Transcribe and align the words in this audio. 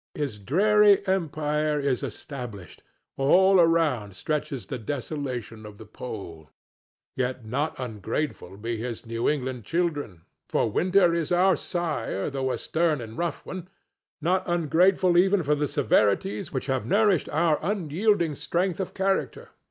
His 0.15 0.39
dreary 0.39 1.05
empire 1.07 1.79
is 1.79 2.01
established; 2.01 2.81
all 3.17 3.59
around 3.59 4.15
stretches 4.15 4.65
the 4.65 4.79
desolation 4.79 5.63
of 5.63 5.77
the 5.77 5.85
pole. 5.85 6.49
Yet 7.15 7.45
not 7.45 7.75
ungrateful 7.79 8.57
be 8.57 8.77
his 8.77 9.05
New 9.05 9.29
England 9.29 9.63
children 9.63 10.23
(for 10.49 10.71
Winter 10.71 11.13
is 11.13 11.31
our 11.31 11.55
sire, 11.55 12.31
though 12.31 12.51
a 12.51 12.57
stern 12.57 12.99
and 12.99 13.15
rough 13.15 13.45
one)—not 13.45 14.41
ungrateful 14.47 15.19
even 15.19 15.43
for 15.43 15.53
the 15.53 15.67
severities 15.67 16.51
which 16.51 16.65
have 16.65 16.83
nourished 16.83 17.29
our 17.29 17.59
unyielding 17.61 18.33
strength 18.33 18.79
of 18.79 18.95
character. 18.95 19.49